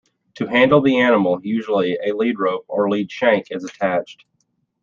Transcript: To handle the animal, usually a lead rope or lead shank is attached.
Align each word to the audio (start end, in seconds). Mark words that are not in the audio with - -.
To 0.37 0.47
handle 0.47 0.81
the 0.81 0.97
animal, 0.99 1.39
usually 1.43 1.95
a 2.03 2.15
lead 2.15 2.39
rope 2.39 2.65
or 2.67 2.89
lead 2.89 3.11
shank 3.11 3.51
is 3.51 3.63
attached. 3.63 4.25